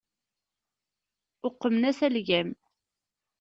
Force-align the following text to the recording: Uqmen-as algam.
Uqmen-as 1.47 1.99
algam. 2.07 2.49